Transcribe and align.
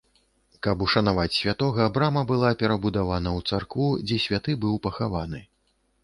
Каб 0.67 0.77
ушанаваць 0.85 1.33
святога, 1.39 1.85
брама 1.97 2.23
была 2.31 2.49
перабудавана 2.61 3.29
ў 3.37 3.51
царкву, 3.51 3.89
дзе 4.13 4.17
святы 4.25 4.55
быў 4.63 4.73
пахаваны. 4.87 5.43